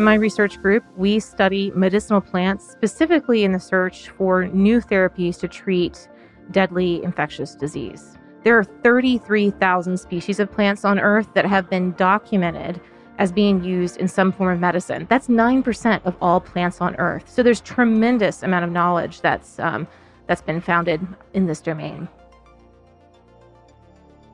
[0.00, 5.38] In my research group, we study medicinal plants specifically in the search for new therapies
[5.40, 6.08] to treat
[6.52, 8.16] deadly infectious disease.
[8.42, 12.80] There are 33,000 species of plants on Earth that have been documented
[13.18, 15.06] as being used in some form of medicine.
[15.10, 17.28] That's 9% of all plants on Earth.
[17.28, 19.86] So there's tremendous amount of knowledge that's, um,
[20.26, 22.08] that's been founded in this domain.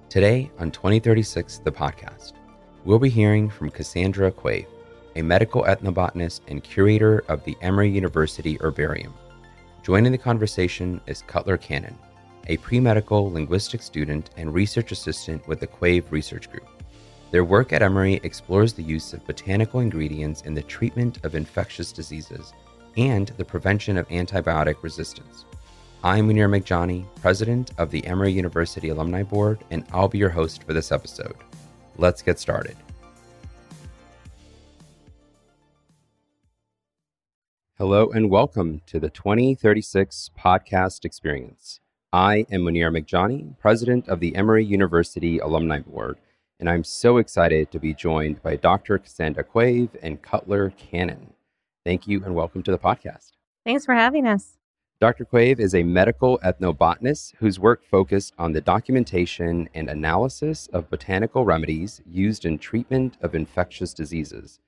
[0.09, 2.35] Today on 2036, the podcast,
[2.85, 4.69] we'll be hearing from Cassandra Quave
[5.17, 9.15] a medical ethnobotanist and curator of the Emory University Herbarium.
[9.83, 11.99] Joining the conversation is Cutler Cannon,
[12.49, 16.69] a pre medical linguistics student and research assistant with the Quave Research Group.
[17.31, 21.93] Their work at Emory explores the use of botanical ingredients in the treatment of infectious
[21.93, 22.53] diseases
[22.99, 25.47] and the prevention of antibiotic resistance.
[26.05, 30.63] I'm Munir Meghjani, president of the Emory University Alumni Board, and I'll be your host
[30.65, 31.37] for this episode.
[31.97, 32.77] Let's get started.
[37.79, 41.79] Hello and welcome to the 2036 podcast experience.
[42.11, 46.17] I am Munir Meghjani, president of the Emory University Alumni Board,
[46.59, 48.97] and I'm so excited to be joined by Dr.
[48.97, 51.35] Cassandra Quave and Cutler Cannon.
[51.85, 53.33] Thank you and welcome to the podcast.
[53.67, 54.57] Thanks for having us.
[54.99, 55.27] Dr.
[55.27, 61.45] Quave is a medical ethnobotanist whose work focused on the documentation and analysis of botanical
[61.45, 64.61] remedies used in treatment of infectious diseases.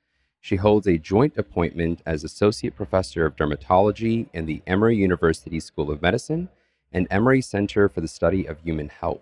[0.49, 5.91] She holds a joint appointment as Associate Professor of Dermatology in the Emory University School
[5.91, 6.49] of Medicine
[6.91, 9.21] and Emory Center for the Study of Human Health,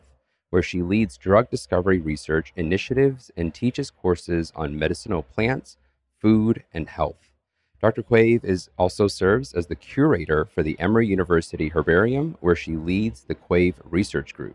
[0.51, 5.77] where she leads drug discovery research initiatives and teaches courses on medicinal plants,
[6.21, 7.33] food, and health.
[7.83, 8.05] Dr.
[8.05, 13.23] Quave is also serves as the curator for the Emory University Herbarium, where she leads
[13.23, 14.55] the Quave Research Group.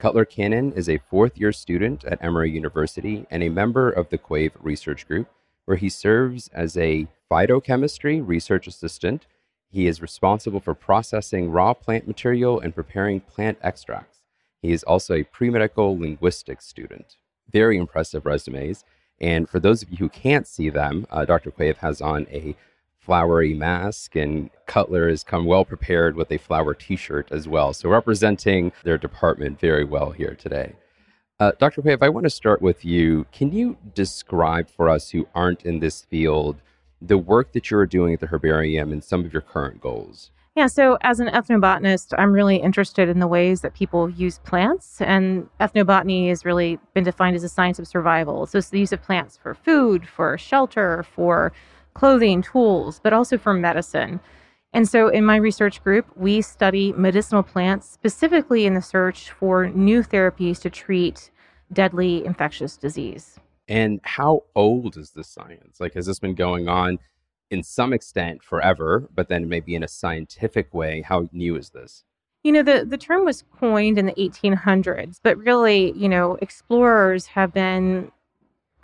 [0.00, 4.18] Cutler Cannon is a fourth year student at Emory University and a member of the
[4.18, 5.28] Quave Research Group
[5.68, 9.26] where he serves as a phytochemistry research assistant.
[9.70, 14.22] He is responsible for processing raw plant material and preparing plant extracts.
[14.62, 17.16] He is also a pre medical linguistics student.
[17.52, 18.82] Very impressive resumes.
[19.20, 21.50] And for those of you who can't see them, uh, Dr.
[21.50, 22.56] Quave has on a
[22.98, 27.74] flowery mask, and Cutler has come well prepared with a flower t shirt as well.
[27.74, 30.76] So, representing their department very well here today.
[31.40, 31.82] Uh, Dr.
[31.82, 33.24] Quave, I want to start with you.
[33.30, 36.60] Can you describe for us who aren't in this field
[37.00, 40.32] the work that you're doing at the herbarium and some of your current goals?
[40.56, 45.00] Yeah, so as an ethnobotanist, I'm really interested in the ways that people use plants.
[45.00, 48.44] And ethnobotany has really been defined as a science of survival.
[48.46, 51.52] So it's the use of plants for food, for shelter, for
[51.94, 54.18] clothing, tools, but also for medicine.
[54.72, 59.68] And so in my research group, we study medicinal plants specifically in the search for
[59.70, 61.30] new therapies to treat
[61.72, 63.38] deadly infectious disease.
[63.66, 65.80] And how old is this science?
[65.80, 66.98] Like, has this been going on
[67.50, 71.02] in some extent forever, but then maybe in a scientific way?
[71.02, 72.04] How new is this?
[72.44, 77.26] You know, the, the term was coined in the 1800s, but really, you know, explorers
[77.26, 78.10] have been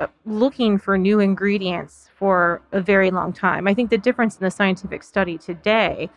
[0.00, 3.68] Uh, looking for new ingredients for a very long time.
[3.68, 6.10] I think the difference in the scientific study today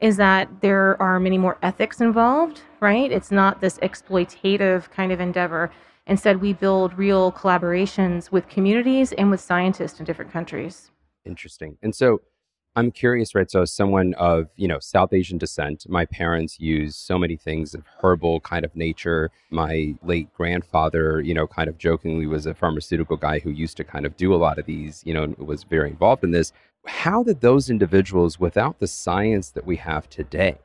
[0.00, 3.10] is that there are many more ethics involved, right?
[3.10, 5.70] It's not this exploitative kind of endeavor.
[6.06, 10.90] Instead, we build real collaborations with communities and with scientists in different countries.
[11.24, 11.78] Interesting.
[11.82, 12.20] And so
[12.74, 13.50] I'm curious, right?
[13.50, 17.74] So, as someone of you know South Asian descent, my parents use so many things
[17.74, 19.30] of herbal kind of nature.
[19.50, 23.84] My late grandfather, you know, kind of jokingly was a pharmaceutical guy who used to
[23.84, 26.52] kind of do a lot of these, you know, was very involved in this.
[26.86, 30.58] How did those individuals, without the science that we have today,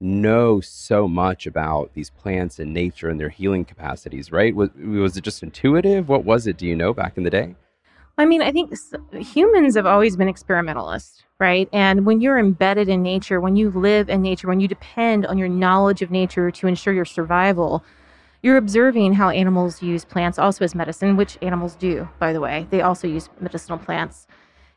[0.00, 4.30] know so much about these plants and nature and their healing capacities?
[4.30, 4.54] Right?
[4.54, 6.08] Was was it just intuitive?
[6.10, 6.58] What was it?
[6.58, 7.54] Do you know back in the day?
[8.18, 8.74] I mean, I think
[9.12, 11.68] humans have always been experimentalists, right?
[11.72, 15.38] And when you're embedded in nature, when you live in nature, when you depend on
[15.38, 17.84] your knowledge of nature to ensure your survival,
[18.42, 22.66] you're observing how animals use plants also as medicine, which animals do, by the way.
[22.70, 24.26] They also use medicinal plants.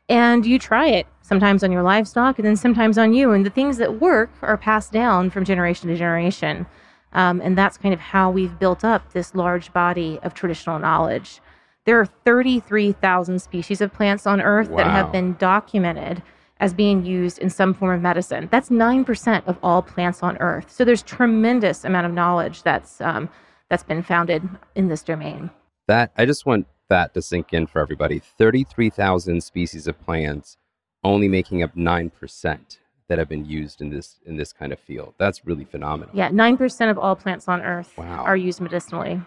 [0.08, 3.32] And you try it sometimes on your livestock and then sometimes on you.
[3.32, 6.66] And the things that work are passed down from generation to generation.
[7.12, 11.40] Um, and that's kind of how we've built up this large body of traditional knowledge.
[11.84, 14.78] There are 33,000 species of plants on Earth wow.
[14.78, 16.22] that have been documented
[16.60, 18.48] as being used in some form of medicine.
[18.52, 20.70] That's 9% of all plants on Earth.
[20.70, 23.28] So there's tremendous amount of knowledge that's um,
[23.68, 25.50] that's been founded in this domain.
[25.88, 28.20] That I just want that to sink in for everybody.
[28.20, 30.56] 33,000 species of plants
[31.02, 35.14] only making up 9% that have been used in this in this kind of field.
[35.18, 36.14] That's really phenomenal.
[36.14, 38.22] Yeah, 9% of all plants on earth wow.
[38.22, 39.20] are used medicinally.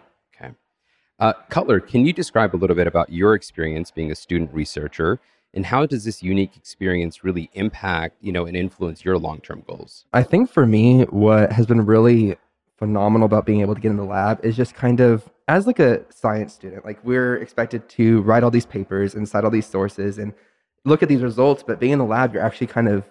[1.17, 5.19] Uh, Cutler, can you describe a little bit about your experience being a student researcher
[5.55, 10.05] And how does this unique experience really impact, you know, and influence your long-term goals?
[10.11, 12.35] I think for me, what has been really
[12.77, 15.79] phenomenal about being able to get in the lab is just kind of as like
[15.79, 19.65] a science student, like we're expected to write all these papers and cite all these
[19.65, 20.33] sources and
[20.83, 23.05] look at these results, but being in the lab, you're actually kind of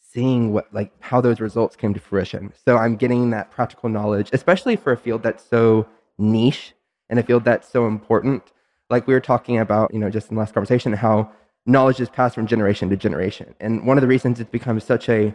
[0.00, 2.52] seeing what like how those results came to fruition.
[2.64, 5.86] So I'm getting that practical knowledge, especially for a field that's so
[6.18, 6.72] niche
[7.10, 8.52] and a field that's so important.
[8.88, 11.30] Like we were talking about, you know, just in the last conversation, how
[11.66, 13.54] knowledge is passed from generation to generation.
[13.60, 15.34] And one of the reasons it's become such a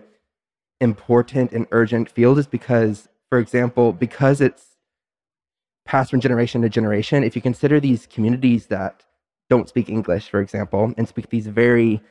[0.82, 4.78] important and urgent field is because, for example, because it's
[5.86, 9.06] passed from generation to generation, if you consider these communities that
[9.50, 12.02] don't speak English, for example, and speak these very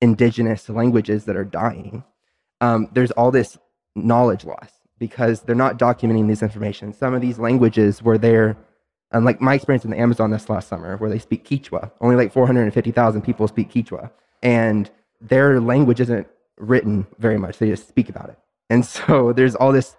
[0.00, 2.04] indigenous languages that are dying,
[2.60, 3.58] um, there's all this
[3.96, 6.92] knowledge loss because they're not documenting these information.
[6.92, 8.56] Some of these languages were there,
[9.12, 11.90] and like my experience in the Amazon this last summer, where they speak Quechua.
[12.00, 14.10] Only like 450,000 people speak Quechua,
[14.42, 16.26] and their language isn't
[16.58, 17.58] written very much.
[17.58, 18.38] They just speak about it.
[18.70, 19.96] And so there's all this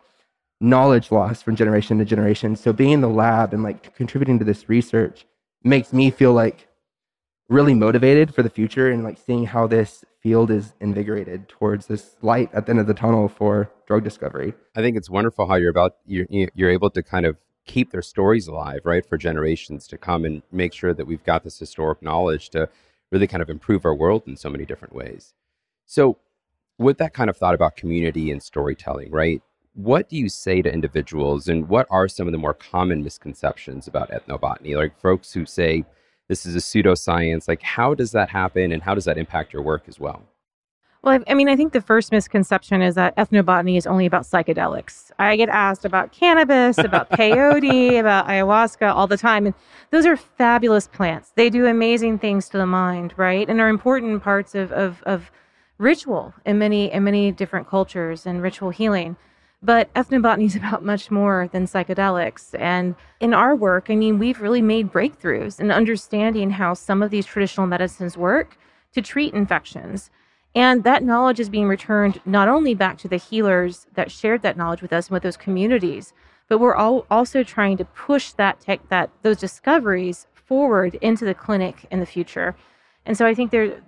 [0.60, 2.56] knowledge loss from generation to generation.
[2.56, 5.26] So being in the lab and like contributing to this research
[5.64, 6.68] makes me feel like
[7.50, 12.16] really motivated for the future and like seeing how this field is invigorated towards this
[12.22, 14.54] light at the end of the tunnel for drug discovery.
[14.76, 18.02] I think it's wonderful how you're about you're you're able to kind of keep their
[18.02, 22.02] stories alive, right, for generations to come and make sure that we've got this historic
[22.02, 22.70] knowledge to
[23.12, 25.34] really kind of improve our world in so many different ways.
[25.86, 26.18] So,
[26.80, 29.42] with that kind of thought about community and storytelling, right?
[29.76, 33.88] what do you say to individuals and what are some of the more common misconceptions
[33.88, 35.84] about ethnobotany like folks who say
[36.28, 39.64] this is a pseudoscience like how does that happen and how does that impact your
[39.64, 40.24] work as well
[41.04, 45.12] well, I mean, I think the first misconception is that ethnobotany is only about psychedelics.
[45.20, 49.46] I get asked about cannabis, about peyote, about ayahuasca all the time.
[49.46, 49.56] And
[49.92, 51.34] those are fabulous plants.
[51.36, 53.50] They do amazing things to the mind, right?
[53.50, 55.30] And are important parts of, of, of
[55.78, 59.18] ritual in many, in many different cultures and ritual healing.
[59.62, 62.58] But ethnobotany is about much more than psychedelics.
[62.58, 67.12] And in our work, I mean, we've really made breakthroughs in understanding how some of
[67.12, 68.58] these traditional medicines work
[68.94, 70.10] to treat infections.
[70.56, 74.58] And that knowledge is being returned not only back to the healers that shared that
[74.58, 76.14] knowledge with us and with those communities,
[76.48, 81.34] but we're all also trying to push that tech, that those discoveries forward into the
[81.34, 82.56] clinic in the future.
[83.06, 83.82] And so I think there,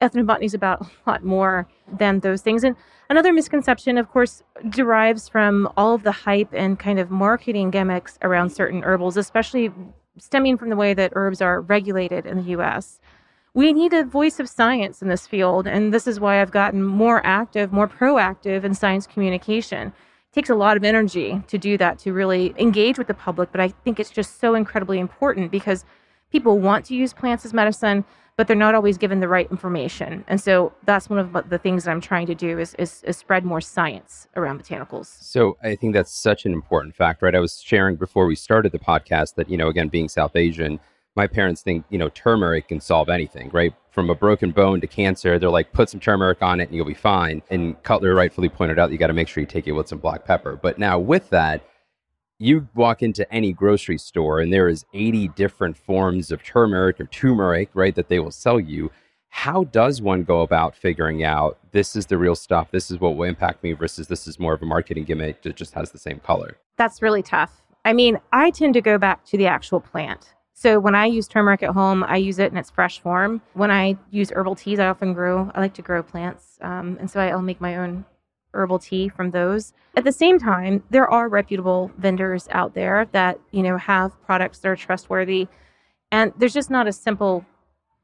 [0.00, 1.68] ethnobotany is about a lot more
[1.98, 2.64] than those things.
[2.64, 2.76] And
[3.12, 8.18] Another misconception, of course, derives from all of the hype and kind of marketing gimmicks
[8.22, 9.70] around certain herbals, especially
[10.16, 13.00] stemming from the way that herbs are regulated in the US.
[13.54, 16.82] We need a voice of science in this field, and this is why I've gotten
[16.82, 19.88] more active, more proactive in science communication.
[19.88, 23.52] It takes a lot of energy to do that, to really engage with the public,
[23.52, 25.84] but I think it's just so incredibly important because
[26.30, 28.04] people want to use plants as medicine
[28.36, 30.24] but they're not always given the right information.
[30.26, 33.16] And so that's one of the things that I'm trying to do is, is, is
[33.16, 35.06] spread more science around botanicals.
[35.22, 37.34] So I think that's such an important fact, right?
[37.34, 40.80] I was sharing before we started the podcast that, you know, again, being South Asian,
[41.14, 43.74] my parents think, you know, turmeric can solve anything, right?
[43.90, 46.86] From a broken bone to cancer, they're like, put some turmeric on it and you'll
[46.86, 47.42] be fine.
[47.50, 49.98] And Cutler rightfully pointed out, you got to make sure you take it with some
[49.98, 50.58] black pepper.
[50.60, 51.62] But now with that,
[52.38, 57.04] you walk into any grocery store and there is 80 different forms of turmeric or
[57.06, 58.90] turmeric, right, that they will sell you.
[59.28, 63.16] How does one go about figuring out this is the real stuff, this is what
[63.16, 65.98] will impact me versus this is more of a marketing gimmick that just has the
[65.98, 66.56] same color?
[66.76, 67.62] That's really tough.
[67.84, 70.34] I mean, I tend to go back to the actual plant.
[70.54, 73.40] So when I use turmeric at home, I use it in its fresh form.
[73.54, 75.50] When I use herbal teas, I often grow.
[75.54, 78.04] I like to grow plants, um, and so I'll make my own
[78.54, 79.72] herbal tea from those.
[79.96, 84.58] At the same time, there are reputable vendors out there that, you know, have products
[84.58, 85.48] that are trustworthy.
[86.10, 87.44] And there's just not a simple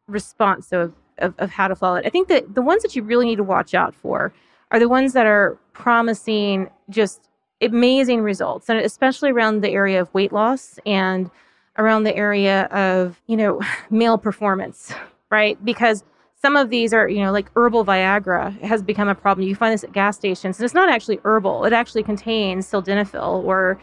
[0.07, 2.07] response of, of, of how to follow it.
[2.07, 4.33] I think that the ones that you really need to watch out for
[4.71, 7.29] are the ones that are promising just
[7.61, 11.31] amazing results, and especially around the area of weight loss and
[11.79, 14.93] around the area of, you know, male performance,
[15.31, 15.63] right?
[15.65, 16.05] Because
[16.41, 19.47] some of these are, you know, like herbal Viagra has become a problem.
[19.47, 21.65] You find this at gas stations, and it's not actually herbal.
[21.65, 23.81] It actually contains sildenafil or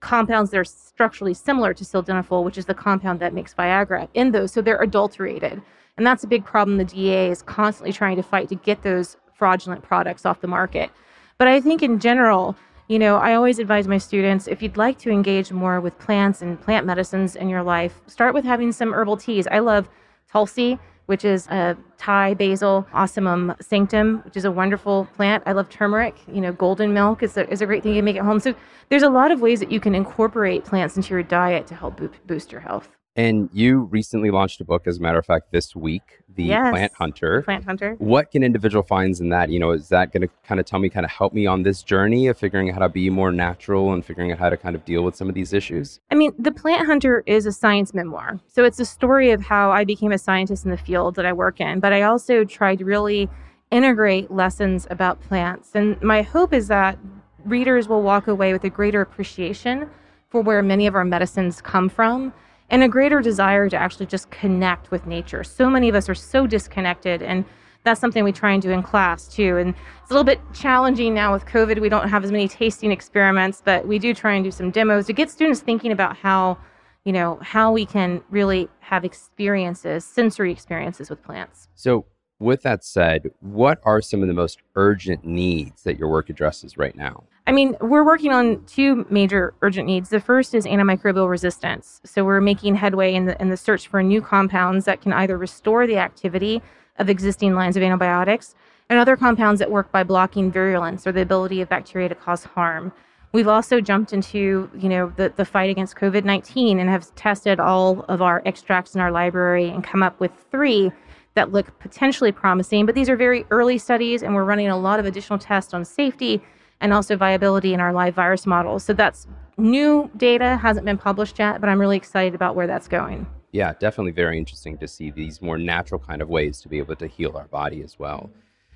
[0.00, 4.32] compounds that are structurally similar to sildenafil, which is the compound that makes Viagra in
[4.32, 4.52] those.
[4.52, 5.62] So they're adulterated.
[5.96, 9.16] And that's a big problem the DEA is constantly trying to fight to get those
[9.34, 10.90] fraudulent products off the market.
[11.38, 12.56] But I think in general,
[12.92, 16.42] you know, I always advise my students if you'd like to engage more with plants
[16.42, 19.46] and plant medicines in your life, start with having some herbal teas.
[19.46, 19.88] I love
[20.30, 25.42] Tulsi which is a Thai basil ocimum sanctum, which is a wonderful plant.
[25.46, 26.16] I love turmeric.
[26.26, 28.40] You know, golden milk is a, is a great thing to make at home.
[28.40, 28.54] So
[28.88, 32.00] there's a lot of ways that you can incorporate plants into your diet to help
[32.26, 32.88] boost your health.
[33.14, 36.70] And you recently launched a book, as a matter of fact, this week, The Yes.
[36.70, 37.42] Plant Hunter.
[37.42, 37.94] Plant hunter.
[37.98, 39.50] What can individual finds in that?
[39.50, 41.62] You know, is that going to kind of tell me, kind of help me on
[41.62, 44.56] this journey of figuring out how to be more natural and figuring out how to
[44.56, 46.00] kind of deal with some of these issues?
[46.10, 48.40] I mean, The Plant Hunter is a science memoir.
[48.46, 51.34] So it's a story of how I became a scientist in the field that I
[51.34, 53.28] work in, but I also tried to really
[53.70, 55.72] integrate lessons about plants.
[55.74, 56.98] And my hope is that
[57.44, 59.90] readers will walk away with a greater appreciation
[60.30, 62.32] for where many of our medicines come from
[62.72, 65.44] and a greater desire to actually just connect with nature.
[65.44, 67.44] So many of us are so disconnected and
[67.84, 69.58] that's something we try and do in class too.
[69.58, 71.80] And it's a little bit challenging now with COVID.
[71.80, 75.06] We don't have as many tasting experiments, but we do try and do some demos
[75.06, 76.58] to get students thinking about how,
[77.04, 81.68] you know, how we can really have experiences, sensory experiences with plants.
[81.74, 82.06] So,
[82.42, 86.76] with that said, what are some of the most urgent needs that your work addresses
[86.76, 87.24] right now?
[87.46, 90.10] I mean, we're working on two major urgent needs.
[90.10, 92.00] The first is antimicrobial resistance.
[92.04, 95.36] So we're making headway in the in the search for new compounds that can either
[95.36, 96.62] restore the activity
[96.98, 98.54] of existing lines of antibiotics
[98.88, 102.44] and other compounds that work by blocking virulence or the ability of bacteria to cause
[102.44, 102.92] harm.
[103.32, 108.04] We've also jumped into, you know, the, the fight against COVID-19 and have tested all
[108.08, 110.92] of our extracts in our library and come up with three
[111.34, 112.86] that look potentially promising.
[112.86, 115.84] But these are very early studies, and we're running a lot of additional tests on
[115.84, 116.42] safety
[116.80, 118.84] and also viability in our live virus models.
[118.84, 122.88] So that's new data, hasn't been published yet, but I'm really excited about where that's
[122.88, 123.26] going.
[123.52, 126.96] Yeah, definitely very interesting to see these more natural kind of ways to be able
[126.96, 128.30] to heal our body as well.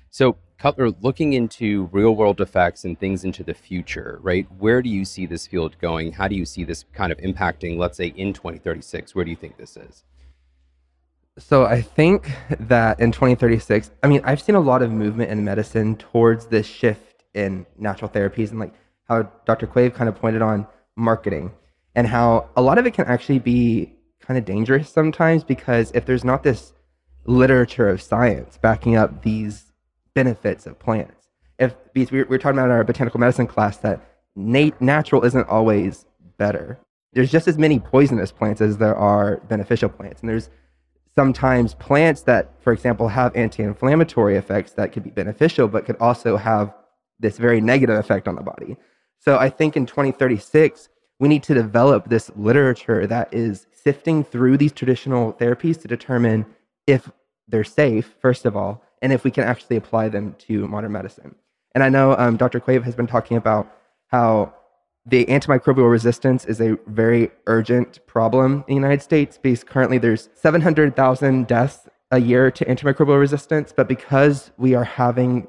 [0.09, 4.47] So, Cutler, looking into real world effects and things into the future, right?
[4.57, 6.13] Where do you see this field going?
[6.13, 9.13] How do you see this kind of impacting, let's say, in 2036?
[9.13, 10.03] Where do you think this is?
[11.39, 15.43] So I think that in 2036, I mean, I've seen a lot of movement in
[15.43, 18.73] medicine towards this shift in natural therapies and like
[19.07, 19.67] how Dr.
[19.67, 20.65] Quave kind of pointed on
[20.95, 21.51] marketing
[21.93, 26.05] and how a lot of it can actually be kind of dangerous sometimes because if
[26.05, 26.73] there's not this
[27.25, 29.71] literature of science backing up these
[30.15, 31.27] benefits of plants,
[31.59, 34.01] if because we we were talking about in our botanical medicine class that
[34.35, 36.05] nat- natural isn't always
[36.37, 36.79] better.
[37.13, 40.49] There's just as many poisonous plants as there are beneficial plants, and there's
[41.17, 46.37] sometimes plants that, for example, have anti-inflammatory effects that could be beneficial, but could also
[46.37, 46.71] have
[47.19, 48.77] this very negative effect on the body.
[49.17, 54.57] So I think in 2036, we need to develop this literature that is sifting through
[54.57, 56.45] these traditional therapies to determine
[56.85, 57.09] if
[57.47, 61.33] they're safe, first of all, and if we can actually apply them to modern medicine.
[61.73, 62.59] And I know um, Dr.
[62.59, 63.73] Quave has been talking about
[64.09, 64.53] how
[65.09, 70.29] the antimicrobial resistance is a very urgent problem in the United States because currently there's
[70.33, 73.73] 700,000 deaths a year to antimicrobial resistance.
[73.75, 75.47] But because we are having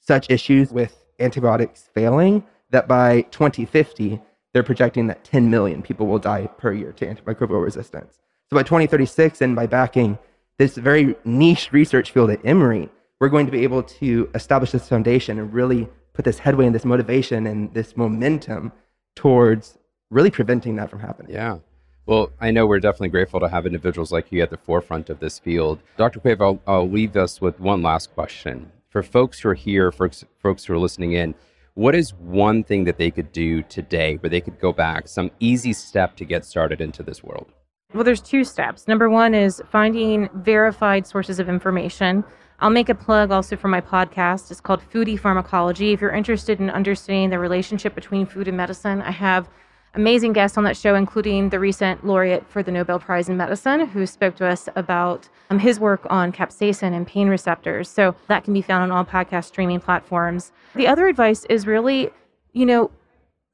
[0.00, 4.20] such issues with antibiotics failing, that by 2050,
[4.52, 8.18] they're projecting that 10 million people will die per year to antimicrobial resistance.
[8.50, 10.18] So by 2036, and by backing
[10.58, 12.88] this very niche research field at Emory,
[13.20, 16.74] we're going to be able to establish this foundation and really put this headway and
[16.74, 18.72] this motivation and this momentum
[19.14, 19.78] towards
[20.10, 21.32] really preventing that from happening.
[21.32, 21.58] Yeah.
[22.04, 25.20] Well, I know we're definitely grateful to have individuals like you at the forefront of
[25.20, 25.78] this field.
[25.96, 26.20] Dr.
[26.20, 28.72] Quave, I'll, I'll leave us with one last question.
[28.90, 31.34] For folks who are here, folks, folks who are listening in,
[31.74, 35.30] what is one thing that they could do today where they could go back, some
[35.40, 37.46] easy step to get started into this world?
[37.94, 38.88] Well, there's two steps.
[38.88, 42.24] Number one is finding verified sources of information.
[42.62, 44.52] I'll make a plug also for my podcast.
[44.52, 45.92] It's called Foodie Pharmacology.
[45.92, 49.48] If you're interested in understanding the relationship between food and medicine, I have
[49.94, 53.88] amazing guests on that show, including the recent laureate for the Nobel Prize in Medicine,
[53.88, 57.88] who spoke to us about um, his work on capsaicin and pain receptors.
[57.88, 60.52] So that can be found on all podcast streaming platforms.
[60.76, 62.10] The other advice is really,
[62.52, 62.92] you know,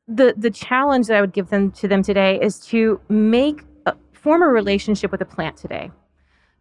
[0.06, 3.94] the the challenge that I would give them to them today is to make a,
[4.12, 5.90] form a relationship with a plant today.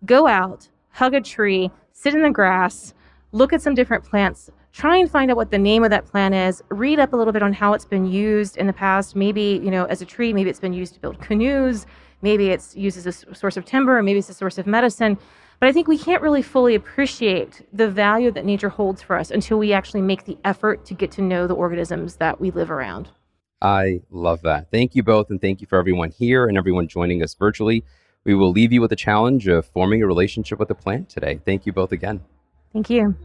[0.06, 2.96] Go out, hug a tree, sit in the grass,
[3.32, 6.34] look at some different plants, try and find out what the name of that plant
[6.34, 9.62] is, read up a little bit on how it's been used in the past, maybe,
[9.64, 11.86] you know, as a tree, maybe it's been used to build canoes,
[12.24, 15.20] maybe it's used as a source of timber, or maybe it's a source of medicine.
[15.60, 19.30] But I think we can't really fully appreciate the value that nature holds for us
[19.30, 22.72] until we actually make the effort to get to know the organisms that we live
[22.72, 23.10] around.
[23.62, 24.72] I love that.
[24.72, 27.84] Thank you both, and thank you for everyone here and everyone joining us virtually.
[28.28, 31.40] We will leave you with the challenge of forming a relationship with a plant today.
[31.46, 32.20] Thank you both again.
[32.74, 33.16] Thank you.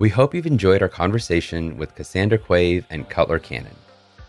[0.00, 3.76] We hope you've enjoyed our conversation with Cassandra Quave and Cutler Cannon.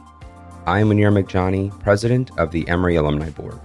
[0.67, 3.57] I am Munir Meghjani, President of the Emory Alumni Board.